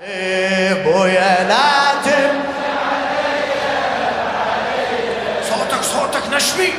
بويا 0.00 1.48
لا 1.48 2.02
تم 2.04 2.40
صوتك 5.48 5.82
صوتك 5.82 6.34
نشمي. 6.34 6.72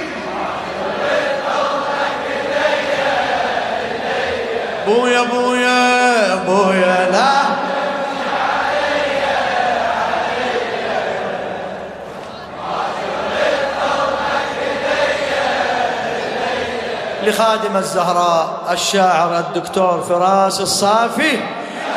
بويا 4.87 5.21
بويا 5.21 6.35
بويا 6.35 7.09
لا. 7.11 7.37
لخادم 17.23 17.77
الزهراء 17.77 18.47
الشاعر 18.71 19.39
الدكتور 19.39 20.01
فراس 20.01 20.61
الصافي. 20.61 21.39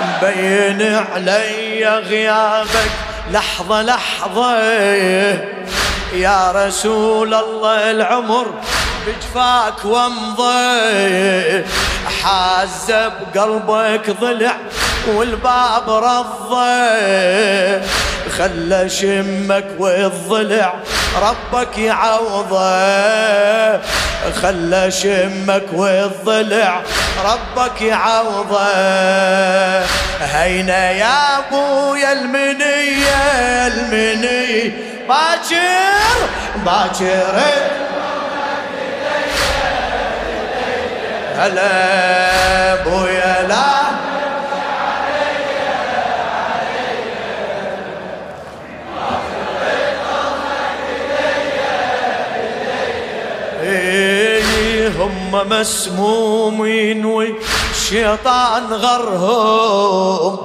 مبين 0.01 0.97
علي 1.13 1.89
غيابك. 1.89 2.91
لحظة 3.31 3.83
لحظة. 3.83 4.59
يا 6.13 6.53
رسول 6.53 7.35
الله 7.35 7.91
العمر 7.91 8.55
بجفاك 9.07 9.85
وامضي. 9.85 11.65
حاز 12.23 12.91
بقلبك 12.91 14.11
ضلع 14.21 14.57
والباب 15.07 15.91
رضي. 15.91 17.87
خلى 18.41 18.89
شمك 18.89 19.65
والضلع 19.79 20.75
ربك 21.23 21.79
يعوضه. 21.79 22.71
خلى 24.43 24.91
شمك 24.91 25.63
والضلع 25.73 26.81
ربك 27.25 27.83
يعوضه. 27.83 28.59
هينا 30.21 30.91
يا 30.91 31.39
أبويا 31.39 32.13
المنية 32.13 33.67
المني 33.67 34.73
باكر 35.09 36.19
باكر. 36.67 37.41
هلا 41.37 41.71
أبويا. 42.73 43.40
هم 55.31 55.49
مسمومين 55.49 57.05
والشيطان 57.05 58.73
غرهم. 58.73 60.39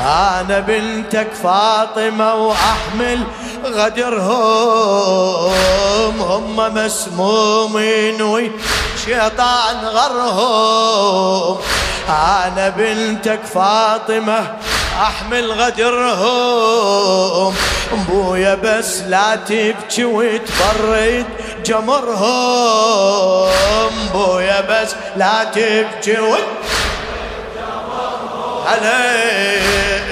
أنا 0.00 0.60
بنتك 0.60 1.28
فاطمة 1.42 2.34
وأحمل 2.34 3.20
غدرهم. 3.64 5.52
هم 6.20 6.74
مسمومين 6.74 8.22
والشيطان 8.22 9.84
غرهم. 9.84 11.56
أنا 12.08 12.68
بنتك 12.68 13.40
فاطمة 13.54 14.56
أحمل 15.02 15.52
غدرهم. 15.52 17.54
بويا 18.08 18.54
بس 18.54 19.00
لا 19.08 19.36
تبكي 19.36 20.04
وتفرد 20.04 21.26
جمرهم. 21.66 22.97
بس 24.82 24.94
لا 25.16 25.44
تبكي 25.44 26.16
علي 28.66 29.58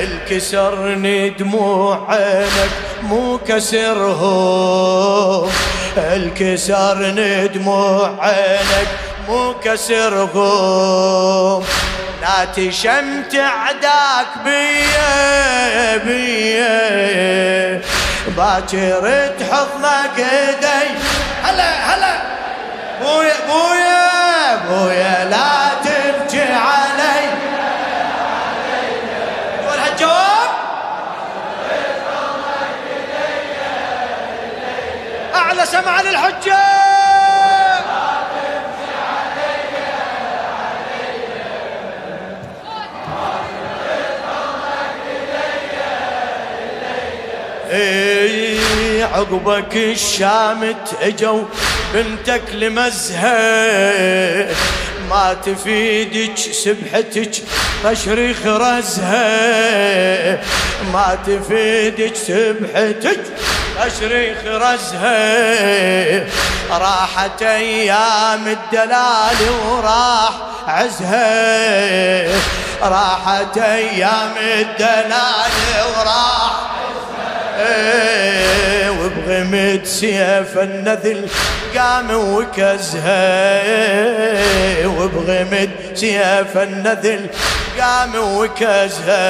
الكسرني 0.00 1.31
دموع 1.31 2.00
عينك 2.09 2.70
مو 3.03 3.39
كسرهم. 3.48 5.50
الكسرني 5.97 7.48
دموع 7.48 8.10
عينك 8.21 8.88
مو 9.28 9.55
كسرهم. 9.65 11.65
لا 12.22 12.44
تشمت 12.56 13.34
عداك 13.34 14.26
بيا 14.44 15.97
بيا 15.97 17.81
باكر 18.37 19.31
تحضنك 19.41 20.19
ايدي 20.19 20.88
هلا 21.43 21.94
هلا. 21.94 22.15
بويا 23.03 23.34
بويا. 23.49 23.96
بويا 24.69 25.25
لا 25.31 25.69
تبكي 25.84 26.43
علي. 26.43 27.28
تقول 29.62 29.78
هالجواب؟ 29.78 30.50
أعلى 35.34 35.66
سمع 35.66 36.00
للحجة. 36.00 36.56
إي 47.71 49.03
عقبك 49.03 49.76
الشامت 49.76 50.94
اجوا 51.03 51.44
بنتك 51.95 52.43
لمزها 52.53 53.37
ما 55.11 55.37
تفيدك 55.45 56.39
سبحتك 56.39 57.31
تشريخ 57.85 58.47
رزها 58.47 60.41
ما 60.93 61.19
تفيدك 61.27 62.17
سبحتك 62.17 63.21
تشريخ 63.85 64.39
رزها 64.45 66.27
راحت 66.71 67.43
أيام 67.43 68.47
الدلال 68.47 69.51
وراح 69.69 70.33
عزها 70.67 72.29
راحت 72.83 73.59
أيام 73.59 74.35
الدلال 74.39 75.53
وراح 75.97 76.53
إيه، 77.59 78.46
وبغمد 79.26 79.81
سيف 79.84 80.59
النذل 80.59 81.28
قام 81.76 82.10
وكزها 82.10 83.26
وبغمد 84.87 85.70
سيف 85.94 86.56
النذل 86.56 87.26
قام 87.81 88.12
وكزها 88.16 89.28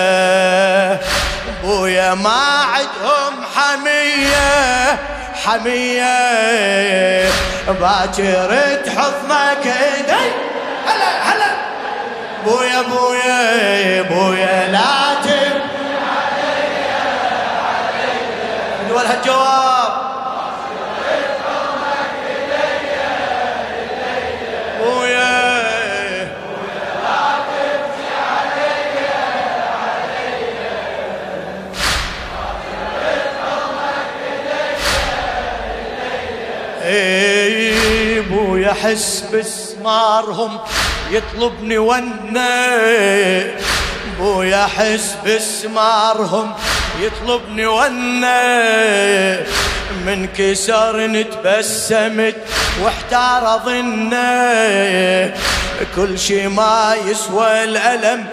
بويا 1.64 2.14
ما 2.14 2.64
عدهم 2.74 3.44
حمية 3.56 4.98
حمية 5.44 6.18
باكر 7.68 8.78
تحضنك 8.84 9.66
ايدي 9.66 10.26
هلا 10.86 11.22
هلا 11.22 11.56
بويا 12.46 12.82
بويا 12.82 14.02
بويا 14.02 14.68
لا 14.72 15.14
تب 15.24 15.56
ولا 18.94 19.12
هالجواب 19.12 19.75
بويا 38.86 38.94
حس 38.94 39.24
بسمارهم 39.34 40.58
يطلبني 41.10 41.78
ونا 41.78 43.44
بويا 44.18 44.66
حس 44.66 45.14
بسمارهم 45.26 46.54
يطلبني 47.00 47.66
وأنا 47.66 49.38
من 50.06 50.28
كسر 50.38 51.22
تبسمت 51.22 52.36
واحتار 52.82 53.60
ظنة. 53.64 55.34
كل 55.96 56.18
شي 56.18 56.48
ما 56.48 56.96
يسوى 57.06 57.64
الألم 57.64 58.26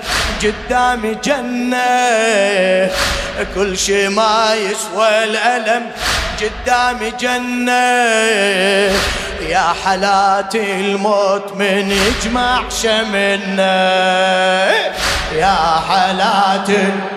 قدامي 0.44 1.16
جنة. 1.24 2.92
كل 3.56 3.78
شي 3.78 4.08
ما 4.08 4.56
يسوى 4.56 5.24
الألم 5.24 5.92
قدامي 6.42 7.12
جنة. 7.20 8.94
يا 9.50 9.74
حالات 9.86 10.56
الموت 10.56 11.54
من 11.56 11.92
يجمع 11.92 12.70
شمنا 12.70 13.74
يا 15.36 15.56
حالات 15.90 16.70
الموت 16.70 17.14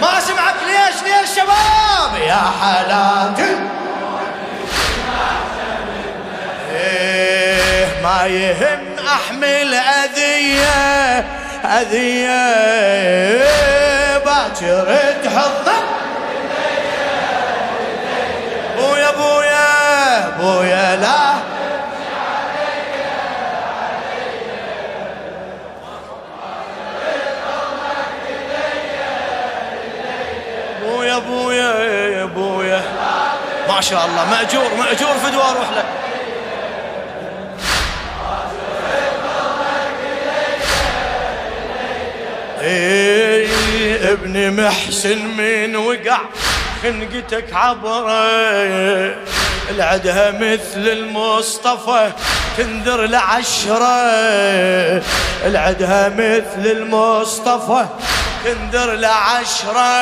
ما 0.00 0.20
سمعك 0.20 0.54
ليش 0.66 1.02
ليش 1.02 1.30
شباب؟ 1.36 2.20
يا 2.26 2.42
حالات 2.62 3.38
إيه 6.74 7.86
ما 8.02 8.26
يهم 8.26 8.80
أحمل 9.08 9.74
أذية 9.74 11.24
أذية. 11.64 12.42
باكر 14.24 14.96
تحضنك 15.24 15.81
بويا 20.42 20.96
لا. 20.96 21.34
بويا 30.82 31.18
بويا 31.18 31.72
يا 32.18 32.24
بويا. 32.24 32.82
ما 33.68 33.80
شاء 33.80 34.06
الله. 34.06 34.30
مأجور 34.30 34.74
مأجور 34.78 35.14
في 35.24 35.30
دوار 35.30 35.56
روح 35.56 35.68
إيه 42.60 44.12
ابني 44.12 44.50
محسن 44.50 45.18
من 45.18 45.76
وقع 45.76 46.18
خنقتك 46.82 47.52
عبره 47.52 48.10
العدها 49.70 50.30
مثل 50.30 50.88
المصطفى 50.88 52.10
تنذر 52.56 53.06
لعشرة. 53.06 55.02
العدها 55.46 56.08
مثل 56.08 56.66
المصطفى 56.70 57.86
تنذر 58.44 58.92
لعشرة. 58.94 59.92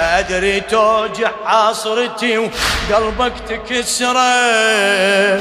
أدري 0.00 0.60
توجع 0.60 1.30
عصرتي 1.46 2.38
وقلبك 2.38 3.32
تكسره 3.48 5.40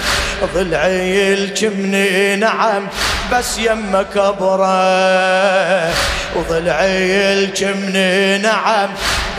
ضلعي 0.54 1.34
الجمني 1.34 2.36
نعم 2.36 2.88
بس 3.32 3.58
يمك 3.58 4.18
أبره 4.18 5.94
وضلعي 6.36 7.34
الجمني 7.34 8.38
نعم 8.38 8.90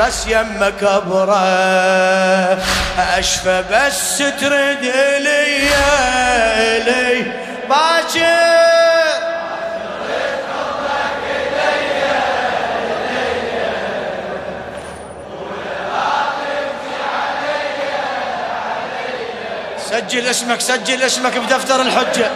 بس 0.01 0.27
يمك 0.27 0.83
أبره 0.83 1.39
أشفى 2.99 3.65
بس 3.73 4.19
ترد 4.19 4.83
إلي 4.83 5.69
إلي 6.77 7.33
باكر 7.69 8.68
سجل 19.91 20.27
اسمك 20.27 20.61
سجل 20.61 21.03
اسمك 21.03 21.39
بدفتر 21.39 21.83
الحجة. 21.83 22.31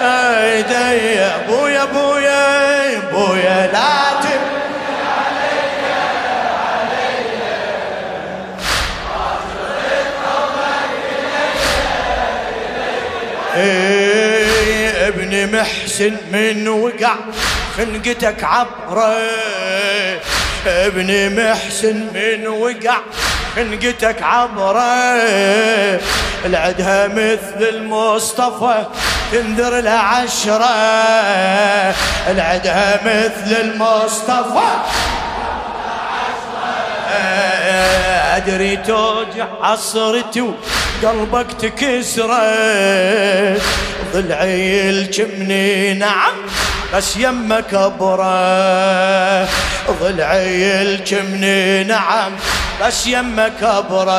أيدي 0.00 1.20
أبويا 1.20 1.82
أبويا 1.82 2.98
أبويا 2.98 3.70
لا 3.72 4.20
تب 4.22 4.40
إيه 13.56 15.08
ابني 15.08 15.46
محسن 15.46 16.16
من 16.32 16.68
وقع 16.68 17.14
خنقتك 17.76 18.44
عبره. 18.44 19.16
ابني 20.66 21.28
محسن 21.28 21.96
من 22.14 22.46
وقع 22.46 23.00
خنقتك 23.56 24.22
عبره 24.22 24.80
العدها 26.44 27.08
مثل 27.08 27.68
المصطفى 27.68 28.84
تنذر 29.32 29.78
العشرة. 29.78 30.74
العدها 32.28 33.00
مثل 33.04 33.56
المصطفى 33.60 34.70
أدري 38.36 38.76
توجع 38.76 39.46
عصرتي 39.62 40.40
وقلبك 40.40 41.52
تكسره. 41.52 42.40
ضلعي 44.14 44.90
الجمني 44.90 45.94
نعم 45.94 46.34
بس 46.94 47.16
يمك 47.16 47.74
ابره 47.74 49.48
ضلعي 50.00 50.82
الجمني 50.82 51.84
نعم 51.84 52.32
بس 52.82 53.06
يمك 53.06 53.52
كبره. 53.60 54.10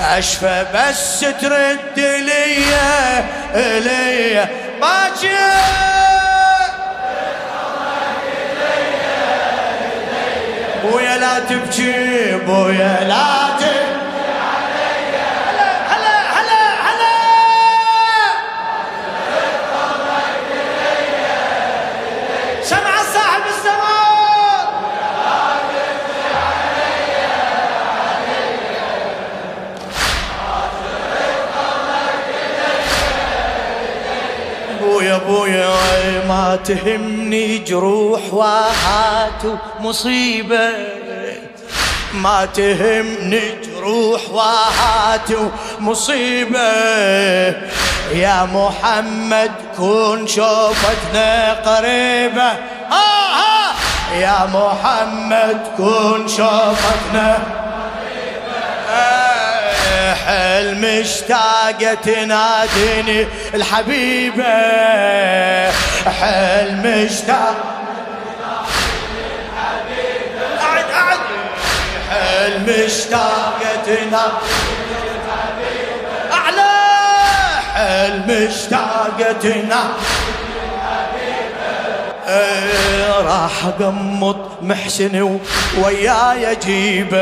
أشفى 0.00 0.66
بس 0.74 1.20
ترد 1.20 1.96
لي 1.96 2.56
لي 3.80 4.48
باكر 4.80 5.28
بويا 10.84 11.16
لا 11.18 11.38
تبكي 11.38 12.38
بويا 12.46 13.04
لا 13.08 13.56
تبكي 13.60 13.87
أبويا 35.22 35.68
ما 36.28 36.58
تهمني 36.64 37.58
جروح 37.58 38.20
واحات 38.34 39.42
ومصيبة 39.80 40.70
ما 42.14 42.44
تهمني 42.54 43.40
جروح 43.64 44.20
واحات 44.30 45.28
ومصيبة 45.80 46.68
يا 48.14 48.48
محمد 48.54 49.50
كون 49.76 50.26
شوفتنا 50.26 51.52
قريبة. 51.52 52.48
ها 52.90 53.08
ها. 53.38 53.74
يا 54.18 54.46
محمد 54.54 55.60
كون 55.76 56.28
شوفتنا 56.28 57.38
المشتاقة 60.28 61.94
تناديني 62.04 63.26
الحبيبة 63.54 64.44
حل 66.20 66.76
مشتاق 66.76 67.56
مشتاقة 72.66 73.74
تناديني 73.86 74.28
الحبيبة 75.14 76.32
أعلى. 76.32 76.72
حل 77.74 78.22
مشتاقة 78.28 79.32
تناديني. 79.32 79.88
إيه، 82.28 83.20
راح 83.20 83.66
قمط 83.80 84.62
محسن 84.62 85.38
وياي 85.78 86.52
أجيبه. 86.52 87.18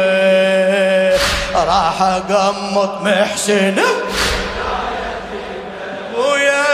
راح 1.57 2.03
قمط 2.03 3.01
محسن. 3.03 3.77
ويا 6.19 6.67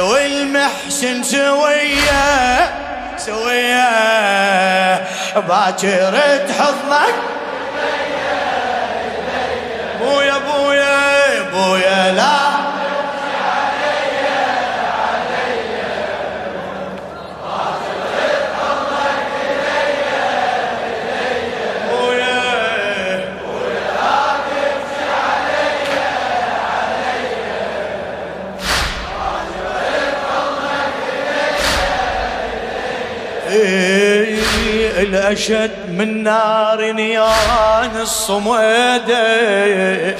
والمحسن 0.00 1.22
سوية 1.22 2.70
سوية. 3.18 3.88
باكر 5.48 6.14
تحضنك. 6.48 7.14
بويا 10.00 10.38
بويا 10.38 11.42
بويا. 11.52 11.93
الأشد 35.14 35.70
من 35.88 36.22
نار 36.22 36.92
نيران 36.92 38.00
الصميدة 38.00 40.16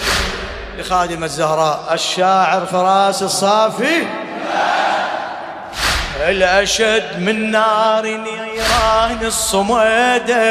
لخادم 0.78 1.24
الزهراء 1.24 1.94
الشاعر 1.94 2.66
فراس 2.66 3.22
الصافي. 3.22 4.06
الأشد 6.28 7.04
من 7.18 7.50
نار 7.50 8.06
نيران 8.06 9.18
الصميدة 9.22 10.44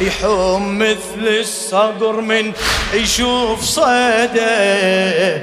يحوم 0.00 0.78
مثل 0.78 1.28
الصقر 1.40 2.20
من 2.20 2.52
يشوف 2.94 3.64
صيده 3.64 5.42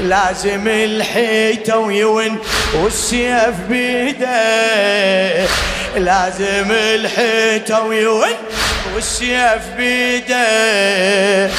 لازم 0.00 0.68
الحيتة 0.68 1.78
ويون 1.78 2.38
والسيف 2.74 3.54
بيده 3.68 5.46
لازم 5.96 6.70
الحيته 6.70 7.80
ويون 7.80 8.28
والسيف 8.94 9.68
بيده. 9.76 11.50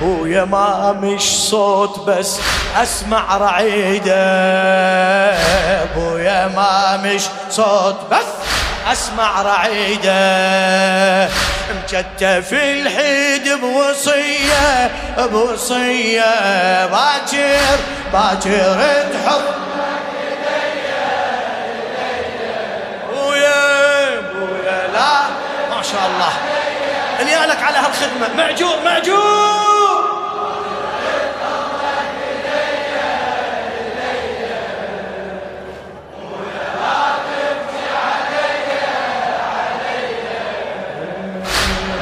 بويا 0.00 0.44
ما 0.44 0.92
مش 1.02 1.22
صوت 1.22 2.08
بس 2.08 2.38
أسمع 2.82 3.36
رعيده. 3.36 4.14
بويا 5.96 6.46
ما 6.56 7.00
مش 7.04 7.22
صوت 7.50 7.96
بس 8.10 8.26
أسمع 8.92 9.42
رعيده. 9.42 11.28
مكتف 11.76 12.52
الحيد 12.52 13.48
بوصية 13.60 14.90
بوصية 15.18 16.86
باكر 16.86 17.78
باكر 18.12 19.04
تحط 19.12 19.42
شاء 25.92 26.06
الله. 26.06 26.32
اللي 27.20 27.52
لك 27.52 27.62
على 27.62 27.76
هالخدمة. 27.76 28.34
معجور 28.36 28.76
معجور 28.84 29.58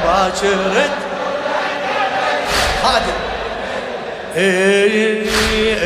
باكر 0.03 0.89
خادم 2.83 3.17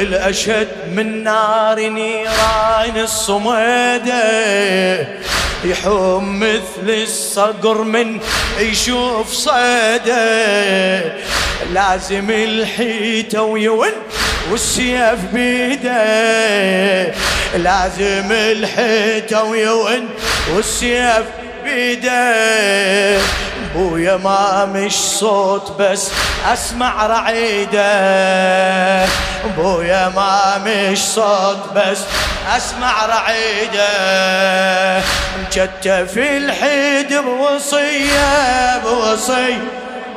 الأشد 0.01 0.67
من 0.87 1.23
نار 1.23 1.79
نيران 1.79 2.97
الصميدة 2.97 4.21
يحوم 5.65 6.39
مثل 6.39 6.89
الصقر 6.89 7.83
من 7.83 8.19
يشوف 8.59 9.33
صيده. 9.33 11.01
لازم 11.73 12.29
الحيتة 12.29 13.41
ويون 13.41 13.91
والسيف 14.51 15.19
بيده. 15.33 17.03
لازم 17.57 18.31
الحيتة 18.31 19.43
ويون 19.43 20.09
والسيف 20.55 21.25
بيده. 21.63 23.17
بويا 23.75 24.17
ما 24.17 24.65
مش 24.65 24.93
صوت 24.93 25.71
بس 25.79 26.11
أسمع 26.53 27.07
رعيدة. 27.07 27.81
بويا 29.57 30.11
ما 30.15 30.61
مش 30.65 30.99
صوت 30.99 31.73
بس 31.75 31.99
أسمع 32.57 33.05
رعيدة. 33.05 33.87
مكتف 35.41 36.17
الحيد 36.17 37.13
بوصية 37.13 38.77
بوصي 38.77 39.57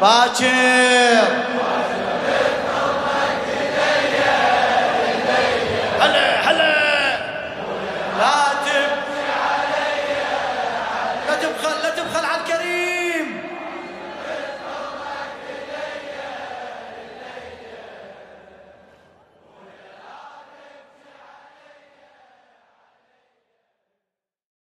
باكر. 0.01 1.54